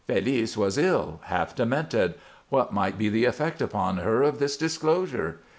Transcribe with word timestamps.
Félice 0.09 0.57
was 0.57 0.79
ill, 0.79 1.19
half 1.25 1.53
demented. 1.53 2.15
What 2.49 2.73
might 2.73 2.97
be 2.97 3.07
the 3.07 3.25
effect 3.25 3.61
upon 3.61 3.97
her 3.97 4.23
of 4.23 4.39
this 4.39 4.57
disclosure? 4.57 5.41